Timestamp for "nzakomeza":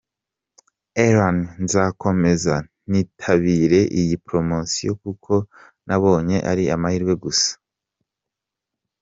1.63-2.55